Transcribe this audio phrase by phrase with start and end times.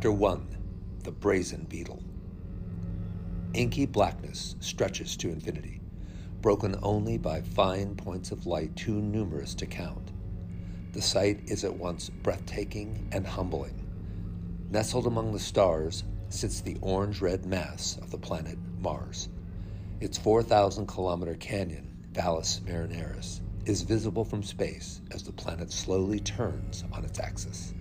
[0.00, 0.56] Chapter 1
[1.04, 2.02] The Brazen Beetle.
[3.52, 5.82] Inky blackness stretches to infinity,
[6.40, 10.10] broken only by fine points of light too numerous to count.
[10.92, 13.86] The sight is at once breathtaking and humbling.
[14.70, 19.28] Nestled among the stars sits the orange red mass of the planet Mars.
[20.00, 26.84] Its 4,000 kilometer canyon, Valles Marineris, is visible from space as the planet slowly turns
[26.90, 27.74] on its axis.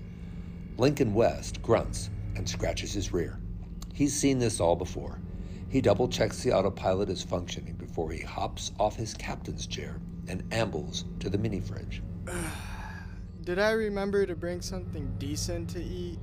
[0.80, 3.38] Lincoln West grunts and scratches his rear.
[3.94, 5.20] He's seen this all before.
[5.68, 10.42] He double checks the autopilot is functioning before he hops off his captain's chair and
[10.54, 12.02] ambles to the mini fridge.
[13.44, 16.18] Did I remember to bring something decent to eat?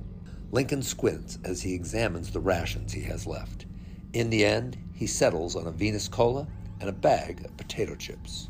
[0.51, 3.67] Lincoln squints as he examines the rations he has left.
[4.13, 6.47] In the end, he settles on a Venus Cola
[6.79, 8.49] and a bag of potato chips.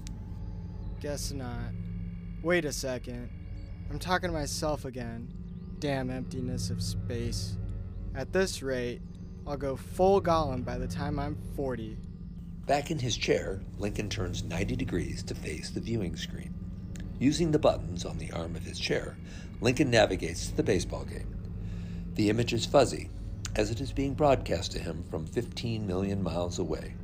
[1.02, 1.74] Guess not.
[2.44, 3.30] Wait a second.
[3.92, 5.37] I'm talking to myself again.
[5.80, 7.56] Damn emptiness of space.
[8.16, 9.00] At this rate,
[9.46, 11.96] I'll go full Gollum by the time I'm 40.
[12.66, 16.52] Back in his chair, Lincoln turns 90 degrees to face the viewing screen.
[17.20, 19.18] Using the buttons on the arm of his chair,
[19.62, 21.32] Lincoln navigates to the baseball game.
[22.16, 23.12] The image is fuzzy,
[23.56, 26.96] as it is being broadcast to him from 15 million miles away.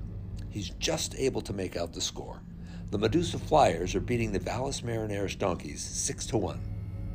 [0.49, 2.41] He's just able to make out the score.
[2.89, 6.72] The Medusa Flyers are beating the Valles Marineris Donkeys 6 to 1.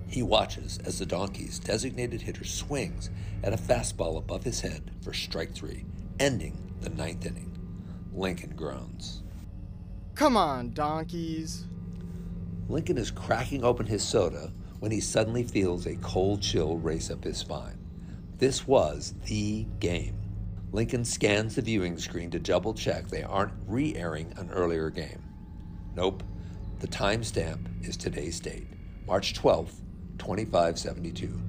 [0.08, 3.10] He watches as the Donkeys' designated hitter swings
[3.44, 5.84] at a fastball above his head for strike three,
[6.18, 7.56] ending the ninth inning.
[8.14, 9.22] Lincoln groans.
[10.14, 11.66] Come on, donkeys.
[12.68, 17.24] Lincoln is cracking open his soda when he suddenly feels a cold chill race up
[17.24, 17.78] his spine.
[18.38, 20.16] This was the game.
[20.72, 25.22] Lincoln scans the viewing screen to double check they aren't re airing an earlier game.
[25.94, 26.22] Nope,
[26.78, 28.68] the timestamp is today's date,
[29.06, 29.80] March 12th,
[30.18, 31.40] 2572.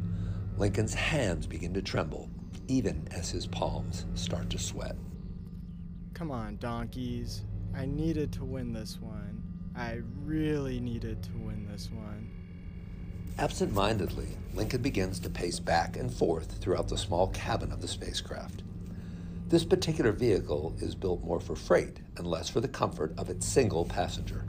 [0.58, 2.30] Lincoln's hands begin to tremble,
[2.68, 4.96] even as his palms start to sweat.
[6.14, 7.44] Come on, donkeys.
[7.76, 9.44] I needed to win this one.
[9.76, 12.30] I really needed to win this one.
[13.38, 17.88] Absent mindedly, Lincoln begins to pace back and forth throughout the small cabin of the
[17.88, 18.64] spacecraft.
[19.48, 23.48] This particular vehicle is built more for freight and less for the comfort of its
[23.48, 24.46] single passenger.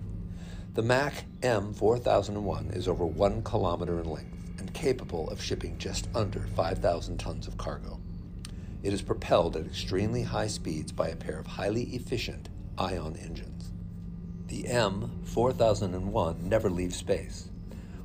[0.72, 6.47] The Mac M4001 is over one kilometer in length and capable of shipping just under
[6.54, 8.00] 5,000 tons of cargo.
[8.84, 13.72] It is propelled at extremely high speeds by a pair of highly efficient ion engines.
[14.47, 17.50] The M4001 never leaves space.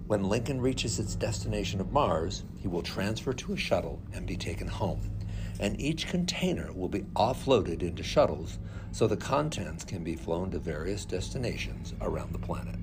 [0.07, 4.37] When Lincoln reaches its destination of Mars, he will transfer to a shuttle and be
[4.37, 5.11] taken home,
[5.59, 8.59] and each container will be offloaded into shuttles
[8.91, 12.79] so the contents can be flown to various destinations around the planet.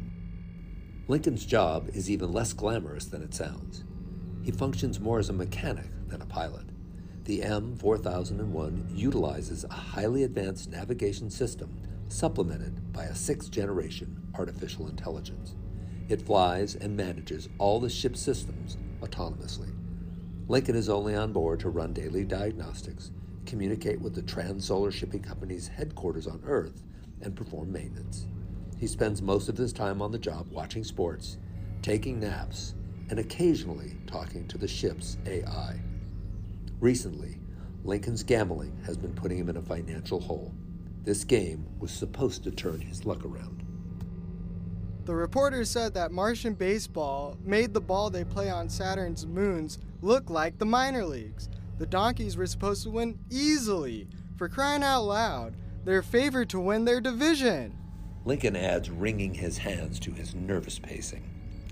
[1.09, 3.84] Lincoln's job is even less glamorous than it sounds.
[4.43, 6.66] He functions more as a mechanic than a pilot.
[7.25, 15.55] The M4001 utilizes a highly advanced navigation system supplemented by a sixth generation artificial intelligence.
[16.09, 19.72] It flies and manages all the ship's systems autonomously.
[20.48, 23.12] Lincoln is only on board to run daily diagnostics,
[23.47, 26.82] communicate with the Trans-Solar Shipping Company's headquarters on Earth,
[27.20, 28.26] and perform maintenance.
[28.76, 31.38] He spends most of his time on the job watching sports,
[31.81, 32.75] taking naps,
[33.10, 35.81] and occasionally talking to the ship's AI.
[36.81, 37.38] Recently,
[37.84, 40.52] Lincoln's gambling has been putting him in a financial hole.
[41.04, 43.64] This game was supposed to turn his luck around.
[45.04, 50.28] The reporter said that Martian baseball made the ball they play on Saturn's moons look
[50.28, 51.48] like the minor leagues.
[51.78, 54.08] The Donkeys were supposed to win easily.
[54.36, 57.78] For crying out loud, they're favored to win their division.
[58.24, 61.28] Lincoln adds wringing his hands to his nervous pacing.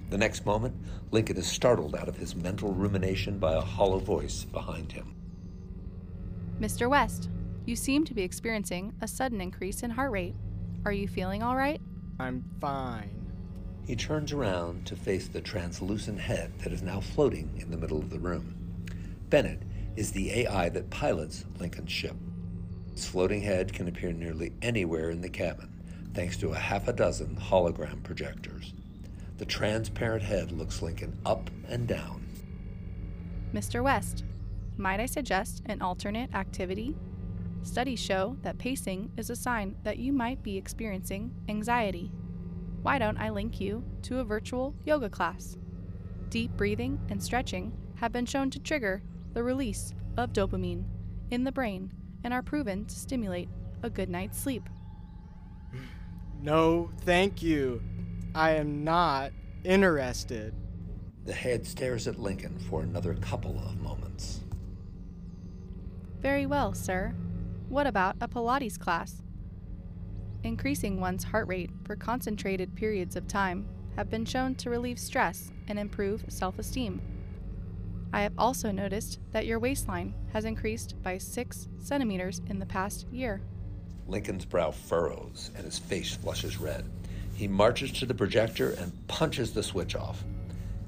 [0.08, 0.74] The next moment,
[1.12, 5.14] Lincoln is startled out of his mental rumination by a hollow voice behind him.
[6.60, 6.90] Mr.
[6.90, 7.28] West,
[7.66, 10.34] you seem to be experiencing a sudden increase in heart rate.
[10.84, 11.80] Are you feeling all right?
[12.18, 13.19] I'm fine.
[13.90, 17.98] He turns around to face the translucent head that is now floating in the middle
[17.98, 18.54] of the room.
[19.30, 19.64] Bennett
[19.96, 22.14] is the AI that pilots Lincoln's ship.
[22.92, 25.72] Its floating head can appear nearly anywhere in the cabin,
[26.14, 28.74] thanks to a half a dozen hologram projectors.
[29.38, 32.24] The transparent head looks Lincoln up and down.
[33.52, 33.82] Mr.
[33.82, 34.22] West,
[34.76, 36.94] might I suggest an alternate activity?
[37.64, 42.12] Studies show that pacing is a sign that you might be experiencing anxiety.
[42.82, 45.56] Why don't I link you to a virtual yoga class?
[46.30, 49.02] Deep breathing and stretching have been shown to trigger
[49.34, 50.84] the release of dopamine
[51.30, 51.92] in the brain
[52.24, 53.48] and are proven to stimulate
[53.82, 54.68] a good night's sleep.
[56.42, 57.82] No, thank you.
[58.34, 59.32] I am not
[59.64, 60.54] interested.
[61.26, 64.40] The head stares at Lincoln for another couple of moments.
[66.20, 67.14] Very well, sir.
[67.68, 69.22] What about a Pilates class?
[70.42, 75.52] Increasing one's heart rate for concentrated periods of time have been shown to relieve stress
[75.68, 77.02] and improve self esteem.
[78.12, 83.06] I have also noticed that your waistline has increased by 6 centimeters in the past
[83.12, 83.42] year.
[84.08, 86.84] Lincoln's brow furrows and his face flushes red.
[87.34, 90.24] He marches to the projector and punches the switch off.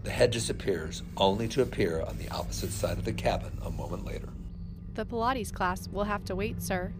[0.03, 4.05] The head disappears, only to appear on the opposite side of the cabin a moment
[4.05, 4.29] later.
[4.95, 6.93] The Pilates class will have to wait, sir.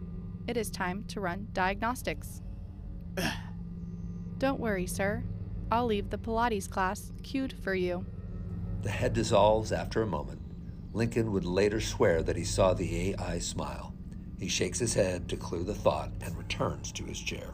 [0.45, 2.41] It is time to run diagnostics.
[4.37, 5.23] Don't worry, sir.
[5.71, 8.05] I'll leave the Pilates class queued for you.
[8.81, 10.41] The head dissolves after a moment.
[10.91, 13.93] Lincoln would later swear that he saw the AI smile.
[14.37, 17.47] He shakes his head to clear the thought and returns to his chair.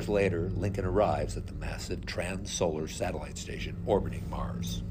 [0.00, 4.82] Hours later, Lincoln arrives at the massive trans-solar satellite station orbiting Mars.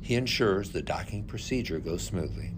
[0.00, 2.54] He ensures the docking procedure goes smoothly,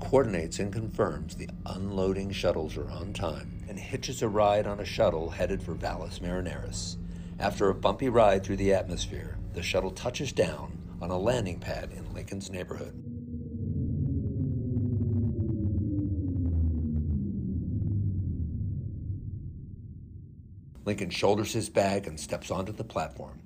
[0.00, 4.86] coordinates and confirms the unloading shuttles are on time, and hitches a ride on a
[4.86, 6.96] shuttle headed for Valles Marineris.
[7.38, 11.90] After a bumpy ride through the atmosphere, the shuttle touches down on a landing pad
[11.94, 13.03] in Lincoln's neighborhood.
[20.84, 23.40] Lincoln shoulders his bag and steps onto the platform.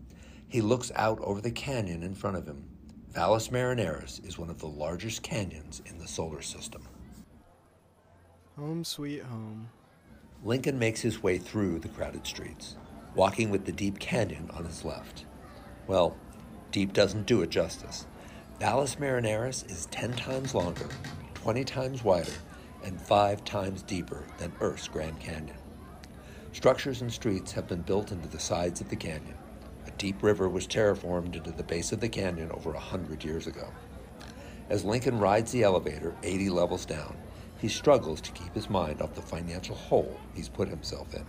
[0.48, 2.64] He looks out over the canyon in front of him.
[3.10, 6.82] Valles Marineris is one of the largest canyons in the solar system.
[8.56, 9.68] Home sweet home.
[10.42, 12.76] Lincoln makes his way through the crowded streets,
[13.14, 15.24] walking with the deep canyon on his left.
[15.86, 16.16] Well,
[16.70, 18.06] deep doesn't do it justice.
[18.58, 20.88] Valles Marineris is 10 times longer,
[21.34, 22.32] 20 times wider,
[22.84, 25.56] and 5 times deeper than Earth's Grand Canyon.
[26.52, 29.36] Structures and streets have been built into the sides of the canyon.
[29.86, 33.46] A deep river was terraformed into the base of the canyon over a hundred years
[33.46, 33.68] ago.
[34.68, 37.16] As Lincoln rides the elevator 80 levels down,
[37.58, 41.24] he struggles to keep his mind off the financial hole he's put himself in.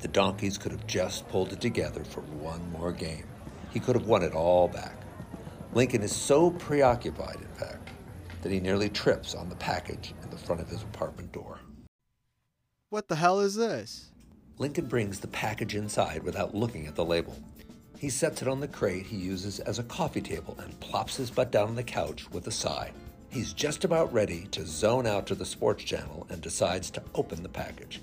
[0.00, 3.26] The donkeys could have just pulled it together for one more game.
[3.72, 4.96] He could have won it all back.
[5.72, 7.90] Lincoln is so preoccupied, in fact,
[8.42, 11.60] that he nearly trips on the package in the front of his apartment door.
[12.90, 14.12] What the hell is this?
[14.56, 17.36] Lincoln brings the package inside without looking at the label.
[17.98, 21.30] He sets it on the crate he uses as a coffee table and plops his
[21.30, 22.92] butt down on the couch with a sigh.
[23.28, 27.42] He's just about ready to zone out to the sports channel and decides to open
[27.42, 28.00] the package.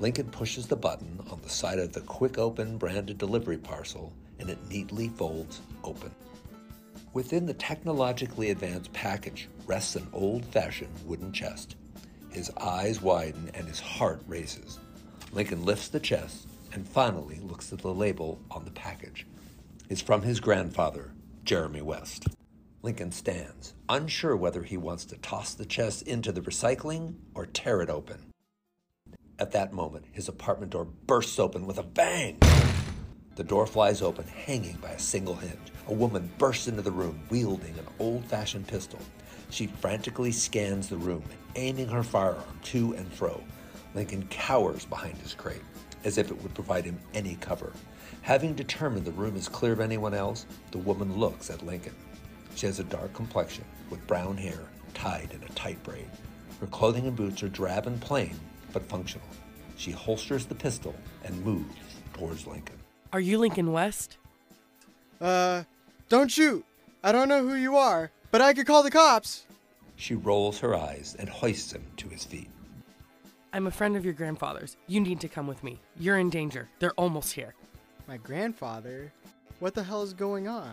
[0.00, 4.50] Lincoln pushes the button on the side of the Quick Open branded delivery parcel and
[4.50, 6.14] it neatly folds open.
[7.14, 11.76] Within the technologically advanced package rests an old fashioned wooden chest.
[12.30, 14.78] His eyes widen and his heart races.
[15.32, 19.26] Lincoln lifts the chest and finally looks at the label on the package.
[19.88, 21.12] It's from his grandfather,
[21.44, 22.28] Jeremy West.
[22.82, 27.82] Lincoln stands, unsure whether he wants to toss the chest into the recycling or tear
[27.82, 28.32] it open.
[29.38, 32.38] At that moment, his apartment door bursts open with a bang.
[33.34, 35.72] The door flies open, hanging by a single hinge.
[35.88, 39.00] A woman bursts into the room, wielding an old fashioned pistol.
[39.50, 41.24] She frantically scans the room,
[41.56, 43.42] aiming her firearm to and fro.
[43.94, 45.62] Lincoln cowers behind his crate,
[46.04, 47.72] as if it would provide him any cover.
[48.22, 51.94] Having determined the room is clear of anyone else, the woman looks at Lincoln.
[52.54, 54.60] She has a dark complexion, with brown hair
[54.94, 56.08] tied in a tight braid.
[56.60, 58.38] Her clothing and boots are drab and plain,
[58.72, 59.26] but functional.
[59.76, 61.74] She holsters the pistol and moves
[62.12, 62.76] towards Lincoln.
[63.12, 64.18] Are you Lincoln West?
[65.20, 65.64] Uh,
[66.08, 66.64] don't shoot.
[67.02, 69.46] I don't know who you are, but I could call the cops.
[69.96, 72.48] She rolls her eyes and hoists him to his feet.
[73.52, 74.76] I'm a friend of your grandfather's.
[74.86, 75.80] You need to come with me.
[75.98, 76.68] You're in danger.
[76.78, 77.54] They're almost here.
[78.06, 79.12] My grandfather?
[79.58, 80.72] What the hell is going on?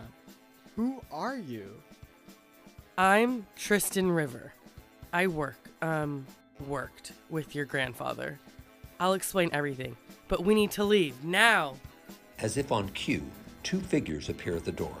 [0.76, 1.82] Who are you?
[2.96, 4.52] I'm Tristan River.
[5.12, 6.26] I work, um,
[6.66, 8.38] worked with your grandfather.
[9.00, 9.96] I'll explain everything,
[10.28, 11.74] but we need to leave now.
[12.38, 13.22] As if on cue,
[13.62, 14.96] two figures appear at the door.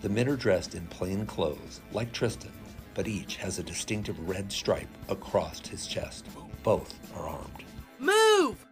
[0.00, 2.52] The men are dressed in plain clothes, like Tristan,
[2.94, 6.26] but each has a distinctive red stripe across his chest.
[6.62, 7.64] Both are armed.
[7.98, 8.64] Move!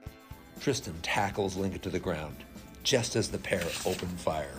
[0.60, 2.36] Tristan tackles Lincoln to the ground,
[2.84, 4.54] just as the pair open fire.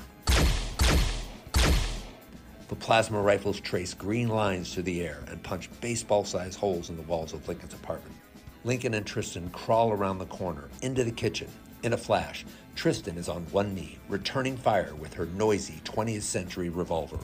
[2.68, 6.98] The plasma rifles trace green lines through the air and punch baseball sized holes in
[6.98, 8.16] the walls of Lincoln's apartment.
[8.66, 11.48] Lincoln and Tristan crawl around the corner into the kitchen.
[11.84, 16.70] In a flash, Tristan is on one knee, returning fire with her noisy 20th century
[16.70, 17.20] revolver.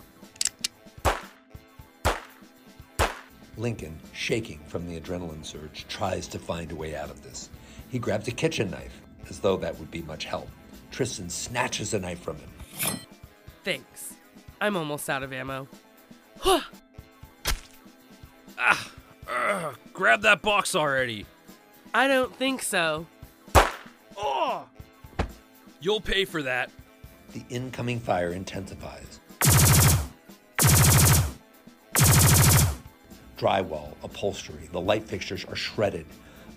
[3.57, 7.50] Lincoln, shaking from the adrenaline surge, tries to find a way out of this.
[7.89, 10.50] He grabs a kitchen knife, as though that would be much help.
[10.91, 12.50] Tristan snatches the knife from him.
[13.63, 14.13] Thanks.
[14.60, 15.67] I'm almost out of ammo.
[18.55, 18.91] Ah,
[19.27, 21.25] ugh, grab that box already.
[21.91, 23.07] I don't think so.
[25.83, 26.71] You'll pay for that.
[27.33, 29.19] The incoming fire intensifies.
[33.37, 36.05] Drywall, upholstery, the light fixtures are shredded.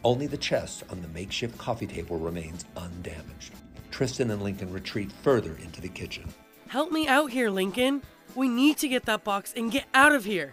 [0.05, 3.53] Only the chest on the makeshift coffee table remains undamaged.
[3.91, 6.33] Tristan and Lincoln retreat further into the kitchen.
[6.69, 8.03] Help me out here, Lincoln.
[8.37, 10.53] We need to get that box and get out of here.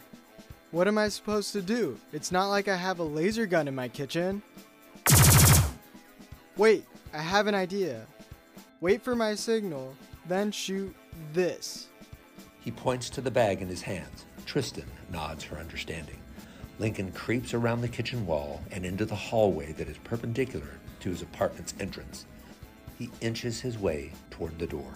[0.72, 2.00] What am I supposed to do?
[2.12, 4.42] It's not like I have a laser gun in my kitchen.
[6.58, 8.08] Wait, I have an idea.
[8.84, 9.96] Wait for my signal,
[10.28, 10.94] then shoot
[11.32, 11.88] this.
[12.60, 14.26] He points to the bag in his hands.
[14.46, 16.20] Tristan nods her understanding.
[16.80, 21.22] Lincoln creeps around the kitchen wall and into the hallway that is perpendicular to his
[21.22, 22.26] apartment's entrance.
[23.00, 24.92] He inches his way toward the door.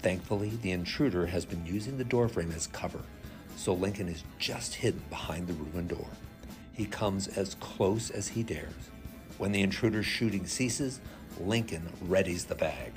[0.00, 3.02] Thankfully, the intruder has been using the doorframe as cover,
[3.54, 6.10] so Lincoln is just hidden behind the ruined door.
[6.72, 8.90] He comes as close as he dares.
[9.36, 10.98] When the intruder's shooting ceases,
[11.38, 12.94] Lincoln readies the bag.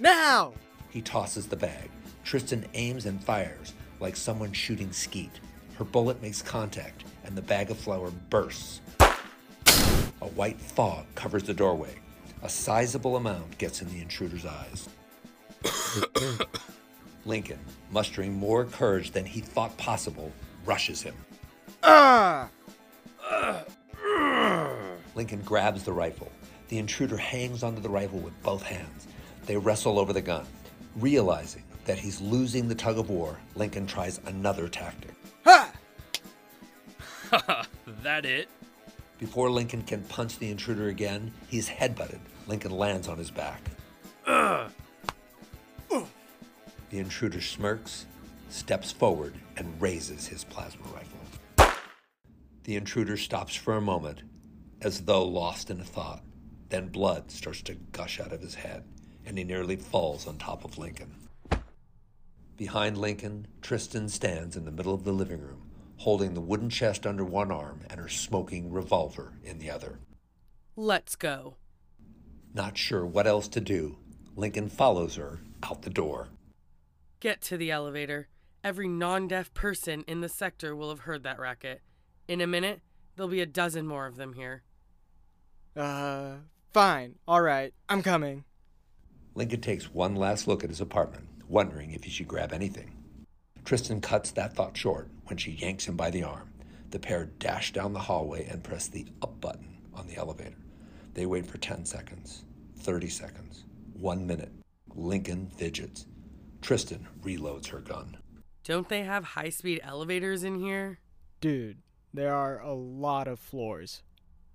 [0.00, 0.52] Now!
[0.90, 1.90] He tosses the bag.
[2.24, 5.40] Tristan aims and fires like someone shooting skeet.
[5.76, 8.80] Her bullet makes contact, and the bag of flour bursts.
[9.00, 11.94] A white fog covers the doorway.
[12.42, 14.88] A sizable amount gets in the intruder's eyes.
[17.24, 17.58] Lincoln,
[17.90, 20.32] mustering more courage than he thought possible,
[20.64, 21.14] rushes him.
[21.82, 22.48] Ah!
[25.14, 26.30] Lincoln grabs the rifle.
[26.68, 29.08] The intruder hangs onto the rifle with both hands.
[29.48, 30.44] They wrestle over the gun.
[30.94, 35.14] Realizing that he's losing the tug of war, Lincoln tries another tactic.
[35.46, 35.72] Ha!
[37.30, 37.66] Ha ha!
[38.02, 38.50] That it?
[39.18, 42.18] Before Lincoln can punch the intruder again, he's headbutted.
[42.46, 43.62] Lincoln lands on his back.
[44.26, 44.68] The
[46.98, 48.04] intruder smirks,
[48.50, 51.72] steps forward, and raises his plasma rifle.
[52.64, 54.22] The intruder stops for a moment,
[54.82, 56.22] as though lost in a thought.
[56.68, 58.84] Then blood starts to gush out of his head,
[59.28, 61.14] and he nearly falls on top of Lincoln.
[62.56, 67.06] Behind Lincoln, Tristan stands in the middle of the living room, holding the wooden chest
[67.06, 69.98] under one arm and her smoking revolver in the other.
[70.74, 71.56] Let's go.
[72.54, 73.98] Not sure what else to do,
[74.34, 76.28] Lincoln follows her out the door.
[77.20, 78.28] Get to the elevator.
[78.64, 81.82] Every non deaf person in the sector will have heard that racket.
[82.26, 82.80] In a minute,
[83.14, 84.62] there'll be a dozen more of them here.
[85.76, 86.36] Uh,
[86.72, 87.16] fine.
[87.28, 88.44] Alright, I'm coming.
[89.38, 92.90] Lincoln takes one last look at his apartment, wondering if he should grab anything.
[93.64, 96.50] Tristan cuts that thought short when she yanks him by the arm.
[96.90, 100.56] The pair dash down the hallway and press the up button on the elevator.
[101.14, 102.42] They wait for 10 seconds,
[102.78, 104.50] 30 seconds, one minute.
[104.96, 106.06] Lincoln fidgets.
[106.60, 108.16] Tristan reloads her gun.
[108.64, 110.98] Don't they have high speed elevators in here?
[111.40, 111.78] Dude,
[112.12, 114.02] there are a lot of floors.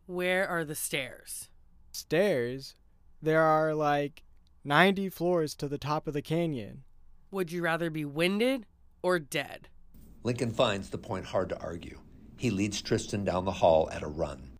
[0.07, 1.47] Where are the stairs?
[1.93, 2.75] Stairs?
[3.21, 4.23] There are like
[4.65, 6.83] 90 floors to the top of the canyon.
[7.31, 8.65] Would you rather be winded
[9.01, 9.67] or dead?
[10.23, 11.99] Lincoln finds the point hard to argue.
[12.37, 14.57] He leads Tristan down the hall at a run.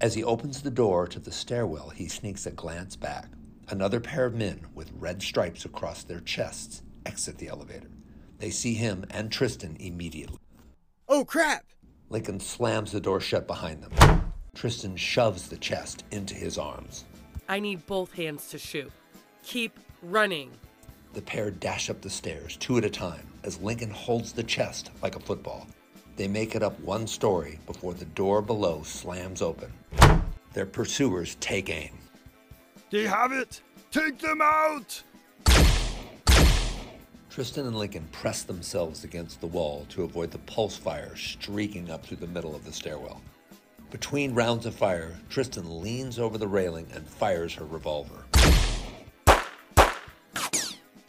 [0.00, 3.28] As he opens the door to the stairwell, he sneaks a glance back.
[3.68, 7.90] Another pair of men with red stripes across their chests exit the elevator.
[8.38, 10.38] They see him and Tristan immediately.
[11.08, 11.66] Oh crap!
[12.10, 14.34] Lincoln slams the door shut behind them.
[14.56, 17.04] Tristan shoves the chest into his arms.
[17.48, 18.90] I need both hands to shoot.
[19.46, 20.50] Keep running.
[21.12, 24.90] The pair dash up the stairs, two at a time, as Lincoln holds the chest
[25.02, 25.66] like a football.
[26.16, 29.70] They make it up one story before the door below slams open.
[30.54, 31.92] Their pursuers take aim.
[32.90, 33.60] They have it!
[33.90, 35.02] Take them out!
[37.28, 42.06] Tristan and Lincoln press themselves against the wall to avoid the pulse fire streaking up
[42.06, 43.20] through the middle of the stairwell.
[43.90, 48.24] Between rounds of fire, Tristan leans over the railing and fires her revolver.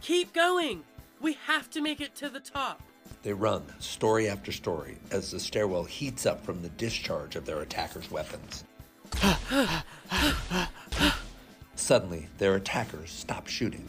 [0.05, 0.83] Keep going.
[1.19, 2.79] We have to make it to the top.
[3.23, 7.61] They run, story after story, as the stairwell heats up from the discharge of their
[7.61, 8.65] attackers' weapons.
[11.75, 13.87] Suddenly, their attackers stop shooting.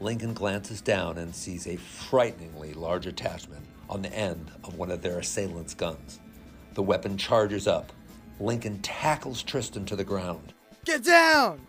[0.00, 5.00] Lincoln glances down and sees a frighteningly large attachment on the end of one of
[5.00, 6.18] their assailants' guns.
[6.74, 7.92] The weapon charges up.
[8.40, 10.54] Lincoln tackles Tristan to the ground.
[10.84, 11.68] Get down!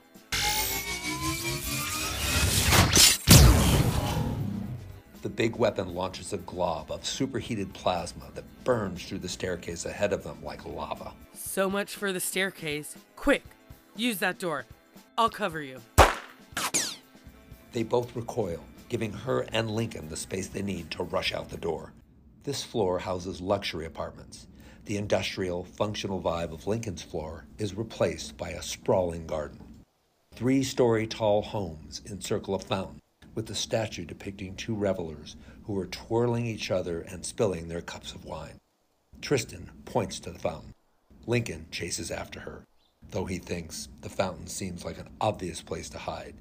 [5.21, 10.13] The big weapon launches a glob of superheated plasma that burns through the staircase ahead
[10.13, 11.13] of them like lava.
[11.33, 12.95] So much for the staircase.
[13.15, 13.43] Quick,
[13.95, 14.65] use that door.
[15.17, 15.81] I'll cover you.
[17.71, 21.57] They both recoil, giving her and Lincoln the space they need to rush out the
[21.57, 21.93] door.
[22.43, 24.47] This floor houses luxury apartments.
[24.85, 29.59] The industrial, functional vibe of Lincoln's floor is replaced by a sprawling garden.
[30.33, 33.01] Three story tall homes encircle a fountain,
[33.37, 38.13] with a statue depicting two revelers who are twirling each other and spilling their cups
[38.13, 38.57] of wine.
[39.21, 40.73] Tristan points to the fountain.
[41.27, 42.65] Lincoln chases after her,
[43.11, 46.33] though he thinks the fountain seems like an obvious place to hide.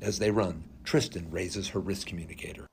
[0.00, 2.68] As they run, Tristan raises her wrist communicator.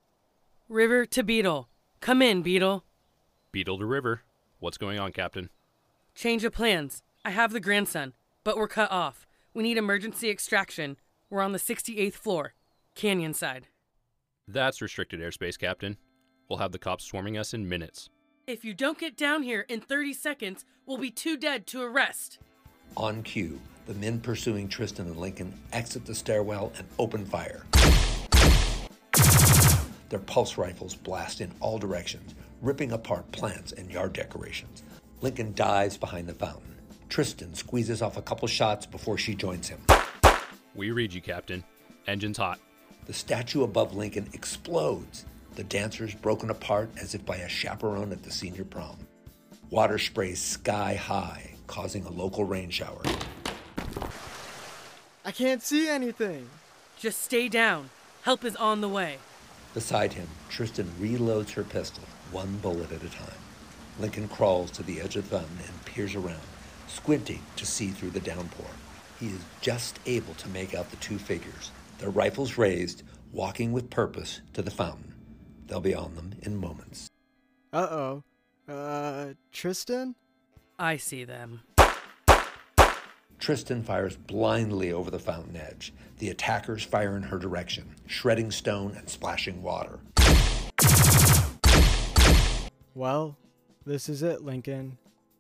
[0.70, 1.68] River to Beetle.
[2.02, 2.84] Come in, Beetle.
[3.52, 4.22] Beetle to River.
[4.60, 5.50] What's going on, Captain?
[6.14, 7.02] Change of plans.
[7.26, 9.26] I have the grandson, but we're cut off.
[9.56, 10.98] We need emergency extraction.
[11.32, 12.54] We're on the 68th floor,
[12.96, 13.68] canyon side.
[14.48, 15.98] That's restricted airspace, Captain.
[16.50, 18.10] We'll have the cops swarming us in minutes.
[18.48, 22.40] If you don't get down here in 30 seconds, we'll be too dead to arrest.
[22.98, 27.66] On cue, the men pursuing Tristan and Lincoln exit the stairwell and open fire.
[30.10, 34.84] Their pulse rifles blast in all directions, ripping apart plants and yard decorations.
[35.22, 36.76] Lincoln dives behind the fountain.
[37.08, 39.80] Tristan squeezes off a couple shots before she joins him.
[40.76, 41.64] We read you, Captain.
[42.08, 42.60] Engine's hot.
[43.06, 48.24] The statue above Lincoln explodes, the dancers broken apart as if by a chaperone at
[48.24, 48.98] the senior prom.
[49.70, 53.02] Water sprays sky high, causing a local rain shower.
[55.26, 56.50] I can't see anything.
[57.00, 57.90] Just stay down.
[58.22, 59.18] Help is on the way.
[59.74, 63.40] Beside him, Tristan reloads her pistol, one bullet at a time.
[64.00, 66.42] Lincoln crawls to the edge of the fountain and peers around,
[66.88, 68.68] squinting to see through the downpour.
[69.20, 73.92] He is just able to make out the two figures, their rifles raised, walking with
[73.92, 75.14] purpose to the fountain.
[75.68, 77.08] They'll be on them in moments.
[77.72, 78.24] Uh oh.
[78.68, 80.16] Uh, Tristan?
[80.80, 81.62] I see them.
[83.38, 85.94] Tristan fires blindly over the fountain edge.
[86.18, 90.00] The attackers fire in her direction, shredding stone and splashing water.
[92.96, 93.38] Well,
[93.86, 94.98] this is it, Lincoln.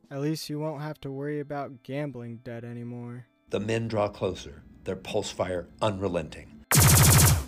[0.09, 3.25] At least you won't have to worry about gambling debt anymore.
[3.51, 6.63] The men draw closer, their pulse fire unrelenting.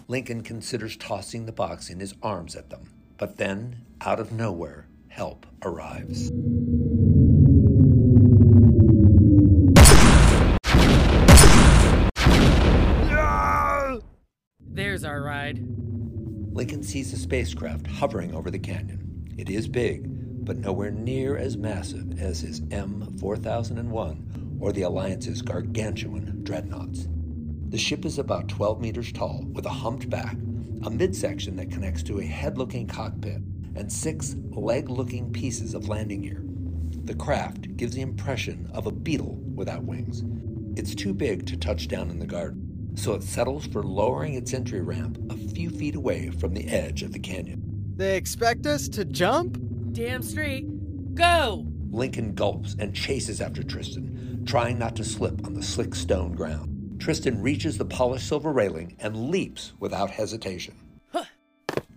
[0.10, 4.88] Lincoln considers tossing the box in his arms at them, but then, out of nowhere,
[5.08, 6.30] help arrives.
[14.60, 15.66] There's our ride.
[16.52, 19.34] Lincoln sees a spacecraft hovering over the canyon.
[19.38, 20.04] It is big,
[20.44, 27.10] but nowhere near as massive as his M 4001 or the Alliance's gargantuan dreadnoughts.
[27.68, 30.38] The ship is about 12 meters tall, with a humped back,
[30.84, 33.42] a midsection that connects to a head looking cockpit,
[33.76, 36.46] and six leg looking pieces of landing gear.
[37.04, 40.24] The craft gives the impression of a beetle without wings.
[40.80, 44.54] It's too big to touch down in the garden, so it settles for lowering its
[44.54, 47.62] entry ramp a few feet away from the edge of the canyon.
[47.98, 49.58] They expect us to jump?
[49.92, 51.16] Damn straight.
[51.16, 51.68] Go!
[51.92, 57.00] Lincoln gulps and chases after Tristan, trying not to slip on the slick stone ground.
[57.00, 60.76] Tristan reaches the polished silver railing and leaps without hesitation.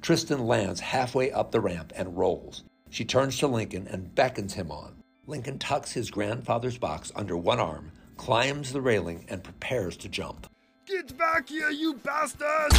[0.02, 2.62] Tristan lands halfway up the ramp and rolls.
[2.90, 5.02] She turns to Lincoln and beckons him on.
[5.26, 10.46] Lincoln tucks his grandfather's box under one arm, climbs the railing, and prepares to jump.
[10.86, 12.70] Get back here, you bastard!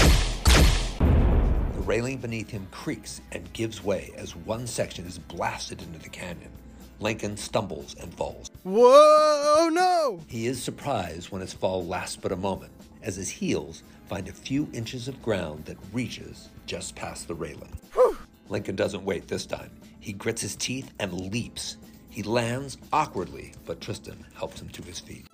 [1.75, 6.10] The railing beneath him creaks and gives way as one section is blasted into the
[6.10, 6.51] canyon.
[6.99, 8.49] Lincoln stumbles and falls.
[8.63, 10.19] Whoa, no!
[10.27, 12.71] He is surprised when his fall lasts but a moment,
[13.03, 17.77] as his heels find a few inches of ground that reaches just past the railing.
[17.93, 18.17] Whew.
[18.49, 19.71] Lincoln doesn't wait this time.
[19.99, 21.77] He grits his teeth and leaps.
[22.10, 25.27] He lands awkwardly, but Tristan helps him to his feet.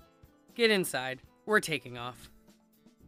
[0.56, 1.22] Get inside.
[1.46, 2.30] We're taking off.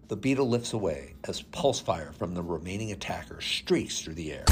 [0.08, 4.46] The beetle lifts away as pulse fire from the remaining attacker streaks through the air.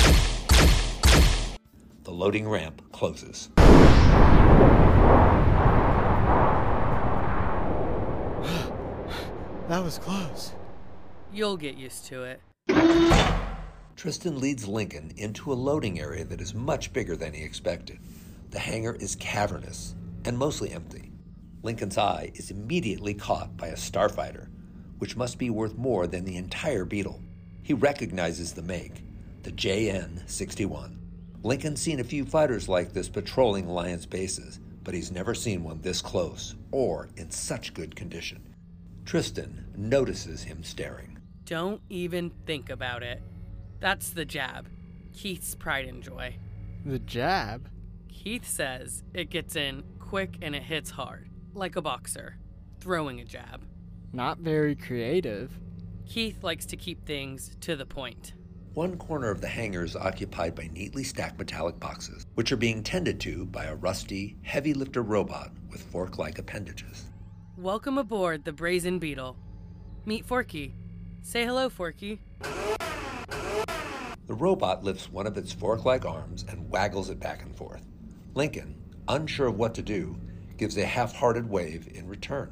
[2.04, 3.50] The loading ramp closes.
[9.70, 10.52] That was close.
[11.32, 12.42] You'll get used to it.
[13.96, 18.00] Tristan leads Lincoln into a loading area that is much bigger than he expected.
[18.50, 21.14] The hangar is cavernous and mostly empty.
[21.64, 24.50] Lincoln's eye is immediately caught by a starfighter,
[24.98, 27.22] which must be worth more than the entire Beetle.
[27.64, 29.06] He recognizes the make,
[29.44, 31.03] the JN 61.
[31.44, 35.82] Lincoln's seen a few fighters like this patrolling Alliance bases, but he's never seen one
[35.82, 38.56] this close or in such good condition.
[39.04, 41.20] Tristan notices him staring.
[41.44, 43.22] Don't even think about it.
[43.82, 44.70] That's the jab.
[45.14, 46.38] Keith's pride and joy.
[46.86, 47.70] The jab?
[48.08, 52.38] Keith says it gets in quick and it hits hard, like a boxer,
[52.80, 53.66] throwing a jab.
[54.14, 55.52] Not very creative.
[56.06, 58.34] Keith likes to keep things to the point.
[58.74, 62.82] One corner of the hangar is occupied by neatly stacked metallic boxes, which are being
[62.82, 67.06] tended to by a rusty, heavy lifter robot with fork like appendages.
[67.56, 69.38] Welcome aboard the Brazen Beetle.
[70.06, 70.74] Meet Forky.
[71.22, 72.20] Say hello, Forky.
[74.26, 77.86] The robot lifts one of its fork like arms and waggles it back and forth.
[78.34, 78.74] Lincoln,
[79.08, 80.20] unsure of what to do,
[80.58, 82.52] gives a half hearted wave in return.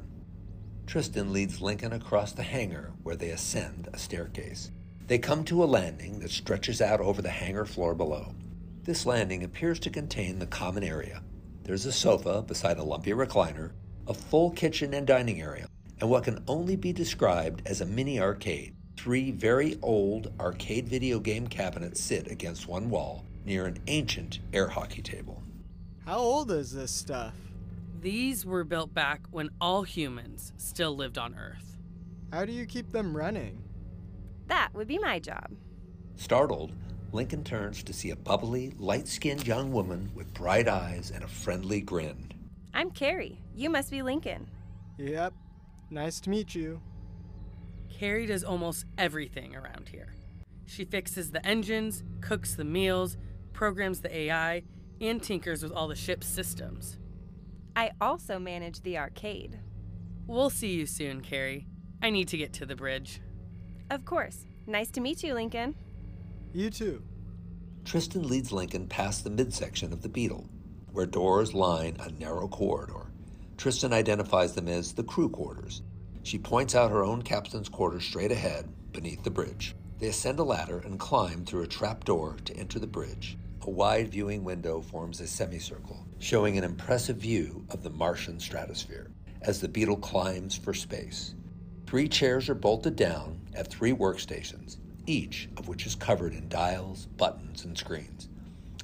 [0.86, 4.70] Tristan leads Lincoln across the hangar where they ascend a staircase.
[5.08, 8.34] They come to a landing that stretches out over the hangar floor below.
[8.84, 11.22] This landing appears to contain the common area.
[11.64, 13.72] There's a sofa beside a lumpy recliner,
[14.06, 15.68] a full kitchen and dining area,
[16.00, 18.74] and what can only be described as a mini arcade.
[18.96, 24.68] Three very old arcade video game cabinets sit against one wall near an ancient air
[24.68, 25.42] hockey table.
[26.06, 27.34] How old is this stuff?
[28.00, 31.78] These were built back when all humans still lived on Earth.
[32.32, 33.62] How do you keep them running?
[34.46, 35.50] That would be my job.
[36.16, 36.72] Startled,
[37.12, 41.28] Lincoln turns to see a bubbly, light skinned young woman with bright eyes and a
[41.28, 42.32] friendly grin.
[42.74, 43.38] I'm Carrie.
[43.54, 44.48] You must be Lincoln.
[44.98, 45.34] Yep.
[45.90, 46.80] Nice to meet you.
[47.90, 50.14] Carrie does almost everything around here.
[50.64, 53.18] She fixes the engines, cooks the meals,
[53.52, 54.62] programs the AI,
[55.00, 56.98] and tinkers with all the ship's systems.
[57.76, 59.58] I also manage the arcade.
[60.26, 61.66] We'll see you soon, Carrie.
[62.00, 63.20] I need to get to the bridge.
[63.92, 64.46] Of course.
[64.66, 65.74] Nice to meet you, Lincoln.
[66.54, 67.02] You too.
[67.84, 70.48] Tristan leads Lincoln past the midsection of the Beetle,
[70.92, 73.12] where doors line a narrow corridor.
[73.58, 75.82] Tristan identifies them as the crew quarters.
[76.22, 79.76] She points out her own captain's quarters straight ahead, beneath the bridge.
[79.98, 83.36] They ascend a ladder and climb through a trap door to enter the bridge.
[83.60, 89.10] A wide viewing window forms a semicircle, showing an impressive view of the Martian stratosphere
[89.42, 91.34] as the Beetle climbs for space.
[91.86, 97.06] Three chairs are bolted down at three workstations, each of which is covered in dials,
[97.06, 98.28] buttons, and screens.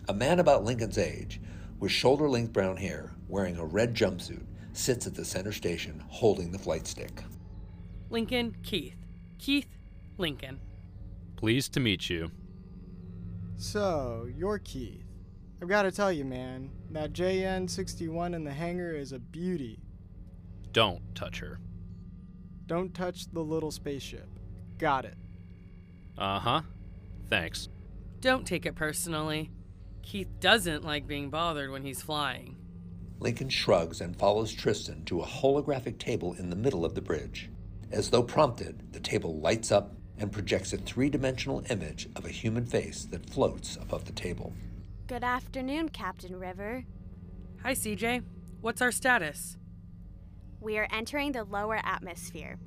[0.08, 1.40] A man about Lincoln's age,
[1.78, 6.50] with shoulder length brown hair, wearing a red jumpsuit, sits at the center station holding
[6.50, 7.22] the flight stick.
[8.10, 8.96] Lincoln, Keith.
[9.38, 9.68] Keith,
[10.16, 10.60] Lincoln.
[11.36, 12.30] Pleased to meet you.
[13.56, 15.04] So, you're Keith.
[15.60, 19.80] I've got to tell you, man, that JN61 in the hangar is a beauty.
[20.72, 21.58] Don't touch her.
[22.66, 24.28] Don't touch the little spaceship.
[24.78, 25.14] Got it.
[26.16, 26.60] Uh huh.
[27.28, 27.68] Thanks.
[28.20, 29.50] Don't take it personally.
[30.02, 32.56] Keith doesn't like being bothered when he's flying.
[33.20, 37.50] Lincoln shrugs and follows Tristan to a holographic table in the middle of the bridge.
[37.90, 42.30] As though prompted, the table lights up and projects a three dimensional image of a
[42.30, 44.52] human face that floats above the table.
[45.06, 46.84] Good afternoon, Captain River.
[47.62, 48.22] Hi, CJ.
[48.60, 49.56] What's our status?
[50.60, 52.58] We are entering the lower atmosphere.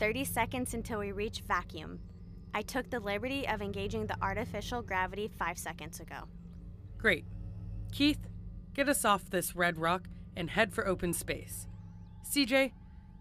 [0.00, 2.00] 30 seconds until we reach vacuum.
[2.54, 6.24] I took the liberty of engaging the artificial gravity five seconds ago.
[6.96, 7.26] Great.
[7.92, 8.26] Keith,
[8.74, 11.68] get us off this red rock and head for open space.
[12.26, 12.72] CJ,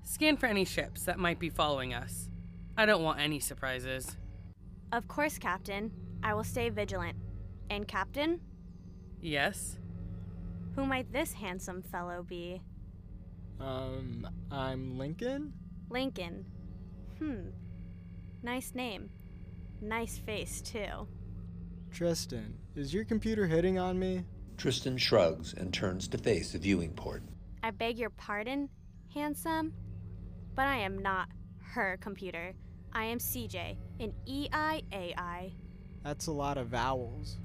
[0.03, 2.29] scan for any ships that might be following us.
[2.77, 4.15] I don't want any surprises.
[4.93, 5.91] Of course, Captain.
[6.23, 7.17] I will stay vigilant.
[7.69, 8.39] And, Captain,
[9.21, 9.77] Yes?
[10.75, 12.61] who might this handsome fellow be?
[13.59, 15.51] Um, I'm Lincoln?
[15.89, 16.45] Lincoln.
[17.19, 17.49] Hmm.
[18.41, 19.09] Nice name.
[19.81, 21.07] Nice face, too.
[21.91, 24.23] Tristan, is your computer hitting on me?
[24.57, 27.23] Tristan shrugs and turns to face the viewing port.
[27.63, 28.69] I beg your pardon,
[29.13, 29.73] handsome?
[30.55, 31.29] But I am not
[31.61, 32.53] her computer.
[32.93, 35.53] I am CJ, an E EIAI.
[36.03, 37.37] That's a lot of vowels.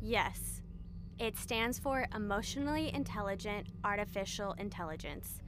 [0.00, 0.62] Yes.
[1.18, 5.38] It stands for Emotionally Intelligent Artificial Intelligence.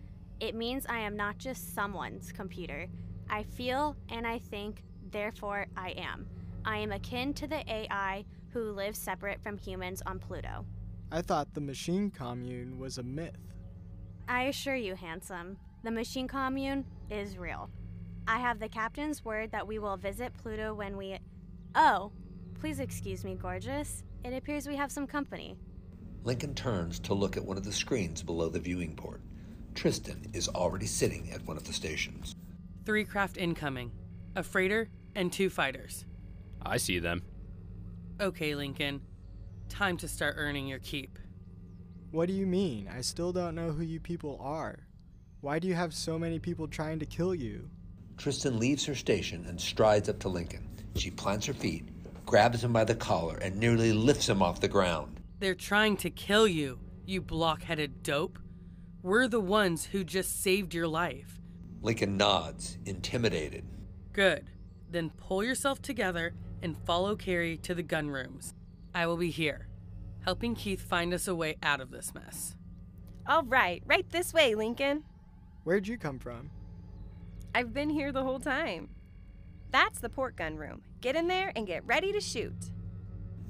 [0.40, 2.86] It means I am not just someone's computer.
[3.28, 6.26] I feel and I think, therefore I am.
[6.64, 10.64] I am akin to the AI who lives separate from humans on Pluto.
[11.12, 13.36] I thought the machine commune was a myth.
[14.28, 17.70] I assure you, handsome, the machine commune is real.
[18.26, 21.18] I have the captain's word that we will visit Pluto when we.
[21.74, 22.10] Oh,
[22.58, 24.02] please excuse me, gorgeous.
[24.24, 25.56] It appears we have some company.
[26.24, 29.20] Lincoln turns to look at one of the screens below the viewing port.
[29.74, 32.35] Tristan is already sitting at one of the stations.
[32.86, 33.90] Three craft incoming
[34.36, 36.04] a freighter and two fighters.
[36.64, 37.24] I see them.
[38.20, 39.00] Okay, Lincoln.
[39.68, 41.18] Time to start earning your keep.
[42.12, 42.88] What do you mean?
[42.94, 44.86] I still don't know who you people are.
[45.40, 47.68] Why do you have so many people trying to kill you?
[48.18, 50.68] Tristan leaves her station and strides up to Lincoln.
[50.94, 51.88] She plants her feet,
[52.24, 55.18] grabs him by the collar, and nearly lifts him off the ground.
[55.40, 58.38] They're trying to kill you, you block-headed dope.
[59.02, 61.40] We're the ones who just saved your life.
[61.82, 63.64] Lincoln nods, intimidated.
[64.12, 64.50] Good.
[64.90, 68.54] Then pull yourself together and follow Carrie to the gun rooms.
[68.94, 69.68] I will be here,
[70.24, 72.54] helping Keith find us a way out of this mess.
[73.26, 75.04] All right, right this way, Lincoln.
[75.64, 76.50] Where'd you come from?
[77.54, 78.88] I've been here the whole time.
[79.70, 80.82] That's the port gun room.
[81.00, 82.70] Get in there and get ready to shoot.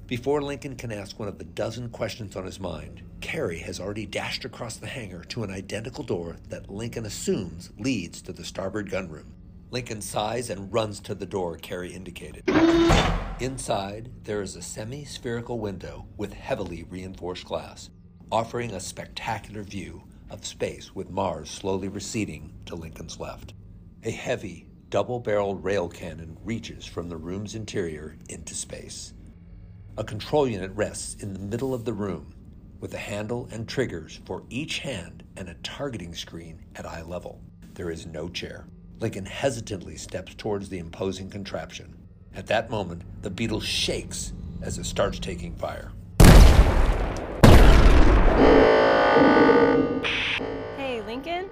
[0.06, 4.06] Before Lincoln can ask one of the dozen questions on his mind, Carrie has already
[4.06, 8.90] dashed across the hangar to an identical door that Lincoln assumes leads to the starboard
[8.90, 9.32] gunroom.
[9.70, 12.44] Lincoln sighs and runs to the door Carrie indicated.
[13.40, 17.90] Inside, there is a semi spherical window with heavily reinforced glass,
[18.30, 23.54] offering a spectacular view of space with Mars slowly receding to Lincoln's left.
[24.04, 29.14] A heavy, double barreled rail cannon reaches from the room's interior into space.
[29.98, 32.34] A control unit rests in the middle of the room
[32.80, 37.40] with a handle and triggers for each hand and a targeting screen at eye level.
[37.74, 38.66] There is no chair.
[39.00, 41.96] Lincoln hesitantly steps towards the imposing contraption.
[42.34, 45.92] At that moment, the Beetle shakes as it starts taking fire.
[50.76, 51.50] Hey, Lincoln,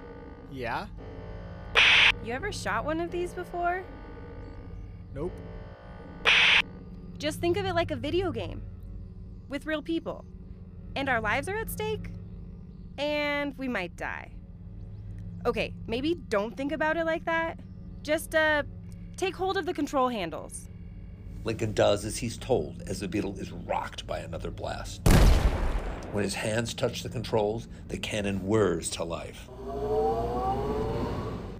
[0.52, 0.86] Yeah?
[2.24, 3.82] you ever shot one of these before?
[5.14, 5.32] Nope.
[7.18, 8.62] Just think of it like a video game
[9.48, 10.24] with real people.
[10.96, 12.10] And our lives are at stake.
[12.98, 14.32] And we might die.
[15.46, 17.60] Okay, maybe don't think about it like that.
[18.02, 18.62] Just uh
[19.16, 20.68] take hold of the control handles.
[21.44, 25.06] Lincoln does as he's told as the Beetle is rocked by another blast.
[26.12, 29.48] When his hands touch the controls, the cannon whirs to life.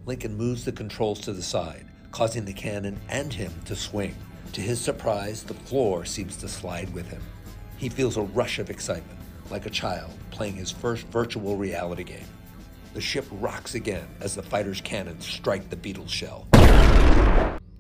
[0.07, 4.15] Lincoln moves the controls to the side, causing the cannon and him to swing.
[4.53, 7.23] To his surprise, the floor seems to slide with him.
[7.77, 9.19] He feels a rush of excitement,
[9.51, 12.27] like a child playing his first virtual reality game.
[12.95, 16.47] The ship rocks again as the fighter's cannons strike the beetle shell.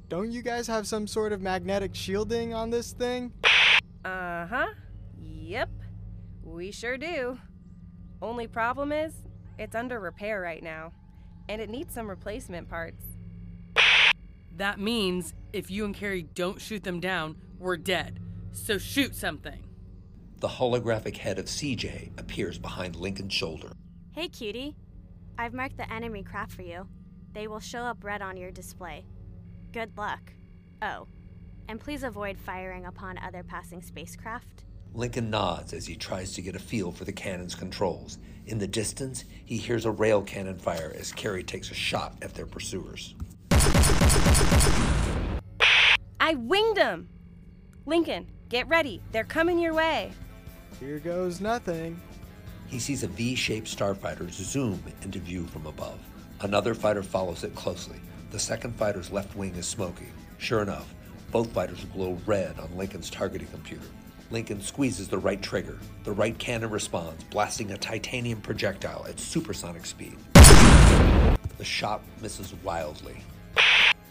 [0.08, 3.32] Don't you guys have some sort of magnetic shielding on this thing?
[4.04, 4.66] Uh huh.
[5.18, 5.70] Yep.
[6.42, 7.38] We sure do.
[8.20, 9.14] Only problem is,
[9.58, 10.92] it's under repair right now.
[11.48, 13.04] And it needs some replacement parts.
[14.56, 18.20] That means if you and Carrie don't shoot them down, we're dead.
[18.52, 19.63] So shoot something.
[20.44, 23.72] The holographic head of CJ appears behind Lincoln's shoulder.
[24.12, 24.76] Hey, cutie.
[25.38, 26.86] I've marked the enemy craft for you.
[27.32, 29.06] They will show up red on your display.
[29.72, 30.34] Good luck.
[30.82, 31.06] Oh,
[31.66, 34.64] and please avoid firing upon other passing spacecraft.
[34.92, 38.18] Lincoln nods as he tries to get a feel for the cannon's controls.
[38.44, 42.34] In the distance, he hears a rail cannon fire as Carrie takes a shot at
[42.34, 43.14] their pursuers.
[46.20, 47.08] I winged them!
[47.86, 49.00] Lincoln, get ready.
[49.10, 50.12] They're coming your way.
[50.80, 52.00] Here goes nothing.
[52.66, 56.00] He sees a V shaped starfighter zoom into view from above.
[56.40, 58.00] Another fighter follows it closely.
[58.30, 60.12] The second fighter's left wing is smoking.
[60.38, 60.92] Sure enough,
[61.30, 63.86] both fighters glow red on Lincoln's targeting computer.
[64.30, 65.78] Lincoln squeezes the right trigger.
[66.02, 70.16] The right cannon responds, blasting a titanium projectile at supersonic speed.
[71.56, 73.22] The shot misses wildly.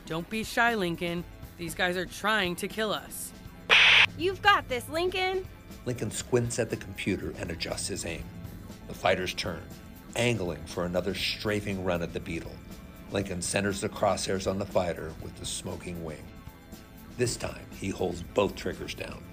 [0.05, 1.23] Don't be shy, Lincoln.
[1.57, 3.31] These guys are trying to kill us.
[4.17, 5.45] You've got this, Lincoln.
[5.85, 8.23] Lincoln squints at the computer and adjusts his aim.
[8.87, 9.61] The fighters turn,
[10.15, 12.55] angling for another strafing run at the Beetle.
[13.11, 16.23] Lincoln centers the crosshairs on the fighter with the smoking wing.
[17.17, 19.23] This time, he holds both triggers down.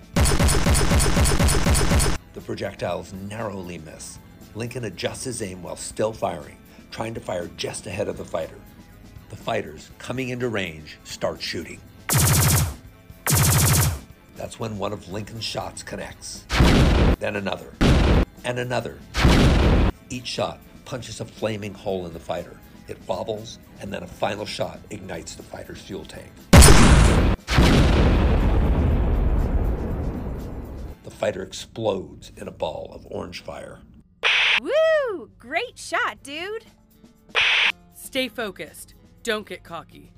[2.33, 4.18] The projectiles narrowly miss.
[4.54, 6.56] Lincoln adjusts his aim while still firing,
[6.90, 8.59] trying to fire just ahead of the fighter.
[9.30, 11.80] The fighters, coming into range, start shooting.
[14.40, 16.46] That's when one of Lincoln's shots connects.
[17.18, 17.74] Then another.
[18.42, 18.98] And another.
[20.09, 22.57] Each shot punches a flaming hole in the fighter.
[22.88, 26.33] It wobbles, and then a final shot ignites the fighter's fuel tank.
[31.03, 33.81] The fighter explodes in a ball of orange fire.
[34.62, 35.31] Woo!
[35.38, 36.64] Great shot, dude.
[37.92, 38.94] Stay focused.
[39.22, 40.14] Don't get cocky.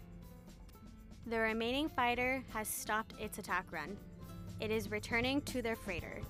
[1.26, 3.96] The remaining fighter has stopped its attack run.
[4.60, 6.20] It is returning to their freighter.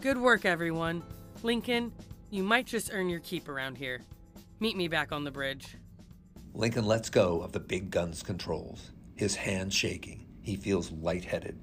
[0.00, 1.02] Good work, everyone.
[1.42, 1.92] Lincoln,
[2.30, 4.00] you might just earn your keep around here.
[4.60, 5.76] Meet me back on the bridge.
[6.54, 10.26] Lincoln lets go of the big gun's controls, his hands shaking.
[10.42, 11.58] He feels lightheaded.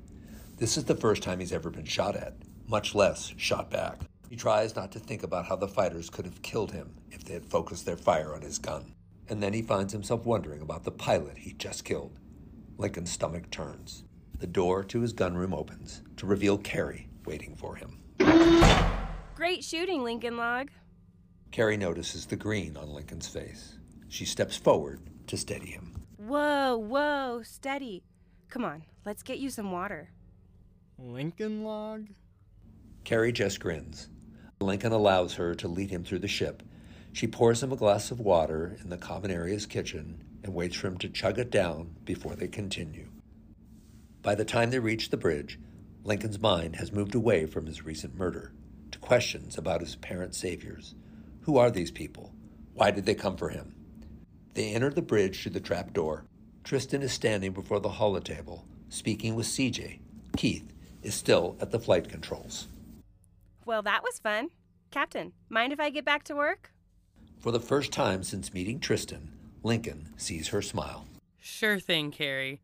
[0.57, 2.35] This is the first time he's ever been shot at,
[2.67, 3.99] much less shot back.
[4.29, 7.33] He tries not to think about how the fighters could have killed him if they
[7.33, 8.93] had focused their fire on his gun.
[9.29, 12.19] And then he finds himself wondering about the pilot he just killed.
[12.77, 14.03] Lincoln's stomach turns.
[14.39, 18.00] The door to his gunroom opens to reveal Carrie waiting for him.
[19.36, 20.69] Great shooting, Lincoln Log.
[21.52, 23.78] Carrie notices the green on Lincoln's face.
[24.10, 26.06] She steps forward to steady him.
[26.17, 28.04] Whoa, whoa, steady.
[28.50, 30.10] Come on, let's get you some water.
[31.00, 32.08] Lincoln Log?
[33.04, 34.10] Carrie just grins.
[34.60, 36.63] Lincoln allows her to lead him through the ship.
[37.13, 40.88] She pours him a glass of water in the common area's kitchen and waits for
[40.88, 43.08] him to chug it down before they continue.
[44.21, 45.60] By the time they reach the bridge,
[46.03, 48.51] Lincoln's mind has moved away from his recent murder
[48.91, 50.95] to questions about his apparent saviors.
[51.41, 52.34] Who are these people?
[52.73, 53.75] Why did they come for him?
[54.53, 56.25] They enter the bridge through the trap door.
[56.63, 59.99] Tristan is standing before the holotable, speaking with CJ.
[60.36, 62.67] Keith is still at the flight controls.
[63.65, 64.49] Well, that was fun.
[64.91, 66.71] Captain, mind if I get back to work?
[67.39, 69.32] For the first time since meeting Tristan,
[69.63, 71.06] Lincoln sees her smile.
[71.39, 72.62] Sure thing, Carrie.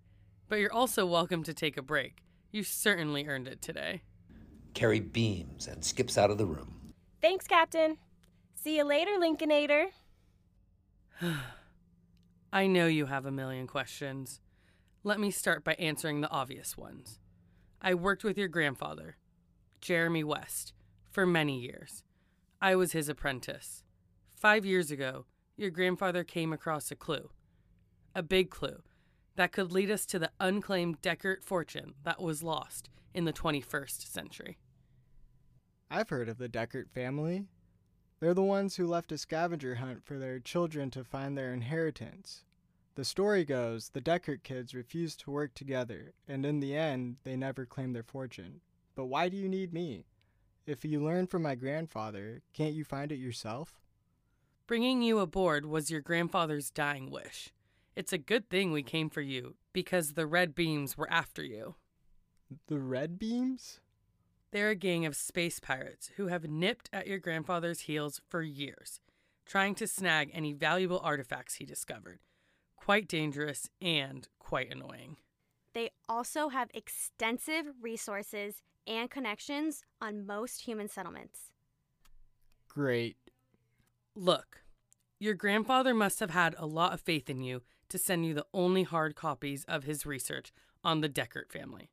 [0.50, 2.24] But you're also welcome to take a break.
[2.52, 4.04] You certainly earned it today.
[4.74, 6.94] Carrie beams and skips out of the room.
[7.22, 7.98] Thanks, Captain.
[8.56, 9.88] See you later, Lincolnator.
[12.54, 14.40] I know you have a million questions.
[15.04, 17.20] Let me start by answering the obvious ones.
[17.82, 19.18] I worked with your grandfather,
[19.82, 20.74] Jeremy West,
[21.12, 22.04] for many years.
[22.62, 23.84] I was his apprentice.
[24.36, 25.26] Five years ago,
[25.58, 27.30] your grandfather came across a clue.
[28.16, 28.84] A big clue
[29.36, 34.08] that could lead us to the unclaimed Deckert fortune that was lost in the 21st
[34.08, 34.58] century.
[35.90, 37.46] I've heard of the Deckert family.
[38.20, 42.46] They're the ones who left a scavenger hunt for their children to find their inheritance.
[42.96, 47.36] The story goes the Deckert kids refused to work together, and in the end, they
[47.36, 48.62] never claimed their fortune.
[48.96, 50.06] But why do you need me?
[50.66, 53.82] If you learned from my grandfather, can't you find it yourself?
[54.68, 57.50] Bringing you aboard was your grandfather's dying wish.
[57.96, 61.76] It's a good thing we came for you, because the Red Beams were after you.
[62.68, 63.82] The Red Beams?
[64.52, 69.00] They're a gang of space pirates who have nipped at your grandfather's heels for years,
[69.46, 72.20] trying to snag any valuable artifacts he discovered.
[72.76, 75.18] Quite dangerous and quite annoying.
[75.74, 81.54] They also have extensive resources and connections on most human settlements.
[82.68, 83.18] Great.
[84.16, 84.64] Look,
[85.20, 87.62] your grandfather must have had a lot of faith in you
[87.94, 90.52] to send you the only hard copies of his research
[90.84, 91.92] on the Deckert family.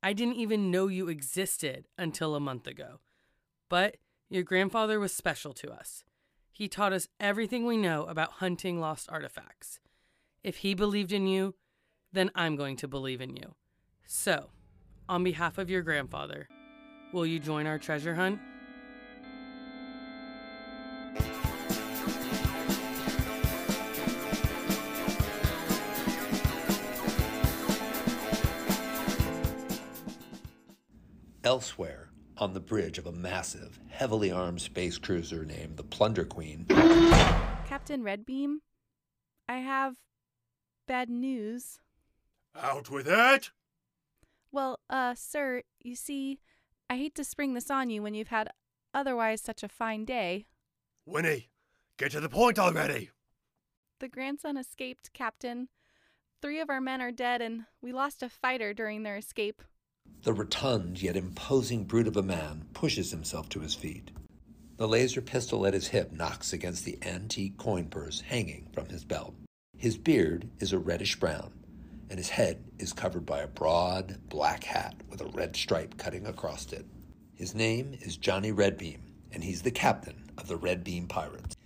[0.00, 3.00] I didn't even know you existed until a month ago.
[3.68, 3.96] But
[4.30, 6.04] your grandfather was special to us.
[6.52, 9.80] He taught us everything we know about hunting lost artifacts.
[10.44, 11.56] If he believed in you,
[12.12, 13.56] then I'm going to believe in you.
[14.06, 14.50] So,
[15.08, 16.46] on behalf of your grandfather,
[17.12, 18.38] will you join our treasure hunt?
[31.46, 36.66] Elsewhere, on the bridge of a massive, heavily armed space cruiser named the Plunder Queen,
[37.68, 38.62] Captain Redbeam,
[39.48, 39.94] I have
[40.88, 41.78] bad news.
[42.60, 43.52] Out with it!
[44.50, 46.40] Well, uh, sir, you see,
[46.90, 48.50] I hate to spring this on you when you've had
[48.92, 50.46] otherwise such a fine day.
[51.04, 51.50] Winnie,
[51.96, 53.10] get to the point already!
[54.00, 55.68] The grandson escaped, Captain.
[56.42, 59.62] Three of our men are dead, and we lost a fighter during their escape.
[60.22, 64.10] The rotund yet imposing brute of a man pushes himself to his feet.
[64.76, 69.04] The laser pistol at his hip knocks against the antique coin purse hanging from his
[69.04, 69.34] belt.
[69.78, 71.52] His beard is a reddish brown,
[72.10, 76.26] and his head is covered by a broad black hat with a red stripe cutting
[76.26, 76.86] across it.
[77.34, 79.00] His name is Johnny Redbeam,
[79.32, 81.56] and he's the captain of the Redbeam Pirates.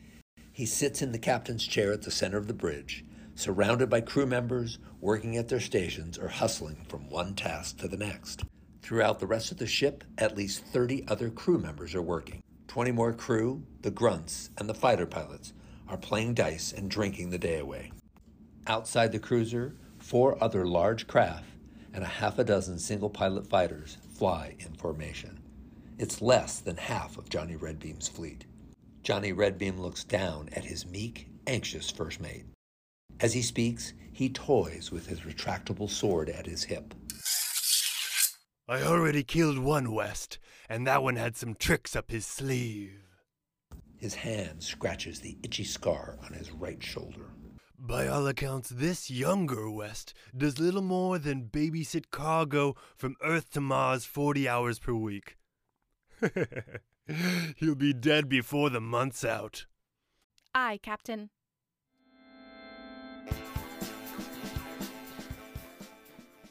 [0.52, 3.04] He sits in the captain's chair at the center of the bridge,
[3.40, 7.96] surrounded by crew members working at their stations or hustling from one task to the
[7.96, 8.44] next.
[8.82, 12.42] Throughout the rest of the ship, at least 30 other crew members are working.
[12.68, 15.52] 20 more crew, the grunts, and the fighter pilots
[15.88, 17.90] are playing dice and drinking the day away.
[18.66, 21.46] Outside the cruiser, four other large craft
[21.92, 25.40] and a half a dozen single pilot fighters fly in formation.
[25.98, 28.46] It's less than half of Johnny Redbeam's fleet.
[29.02, 32.44] Johnny Redbeam looks down at his meek, anxious first mate.
[33.22, 36.94] As he speaks, he toys with his retractable sword at his hip.
[38.66, 43.00] I already killed one West, and that one had some tricks up his sleeve.
[43.96, 47.26] His hand scratches the itchy scar on his right shoulder.
[47.78, 53.60] By all accounts, this younger West does little more than babysit cargo from Earth to
[53.60, 55.36] Mars 40 hours per week.
[57.56, 59.66] He'll be dead before the month's out.
[60.54, 61.30] Aye, Captain.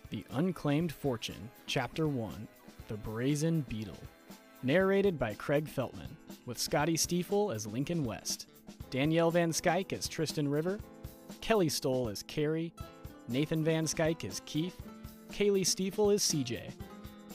[0.09, 2.47] The Unclaimed Fortune, Chapter 1
[2.87, 3.99] The Brazen Beetle.
[4.63, 8.47] Narrated by Craig Feltman, with Scotty Stiefel as Lincoln West,
[8.89, 10.79] Danielle Van Skyke as Tristan River,
[11.41, 12.73] Kelly Stoll as Carrie,
[13.27, 14.77] Nathan Van Skyke as Keith,
[15.31, 16.71] Kaylee Stiefel as CJ,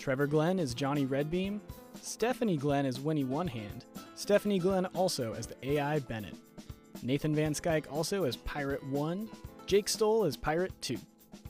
[0.00, 1.60] Trevor Glenn as Johnny Redbeam,
[2.02, 3.84] Stephanie Glenn as Winnie One Hand,
[4.16, 6.34] Stephanie Glenn also as the AI Bennett,
[7.04, 9.28] Nathan Van Skyke also as Pirate 1,
[9.66, 10.98] Jake Stoll as Pirate 2.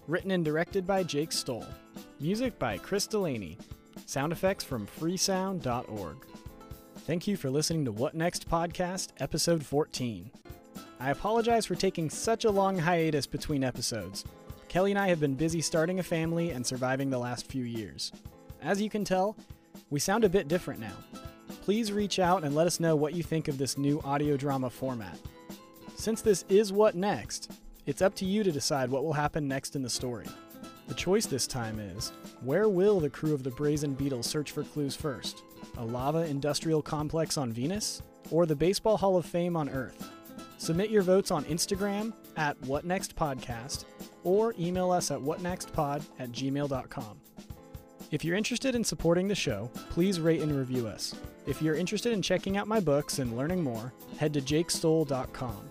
[0.07, 1.67] Written and directed by Jake Stoll.
[2.21, 3.57] Music by Chris Delaney.
[4.05, 6.17] Sound effects from freesound.org.
[7.07, 10.31] Thank you for listening to What Next Podcast, Episode 14.
[11.01, 14.25] I apologize for taking such a long hiatus between episodes.
[14.69, 18.13] Kelly and I have been busy starting a family and surviving the last few years.
[18.61, 19.37] As you can tell,
[19.89, 20.97] we sound a bit different now.
[21.63, 24.69] Please reach out and let us know what you think of this new audio drama
[24.69, 25.19] format.
[25.97, 27.53] Since this is What Next,
[27.87, 30.27] it's up to you to decide what will happen next in the story.
[30.89, 32.13] The choice this time is
[32.43, 35.43] where will the crew of the Brazen Beetle search for clues first?
[35.79, 38.03] A lava industrial complex on Venus?
[38.31, 40.11] Or the Baseball Hall of Fame on Earth?
[40.59, 43.85] Submit your votes on Instagram at WhatNextPodcast
[44.25, 47.21] or email us at whatnextpod at gmail.com.
[48.11, 51.15] If you're interested in supporting the show, please rate and review us.
[51.47, 55.71] If you're interested in checking out my books and learning more, head to jakestoll.com.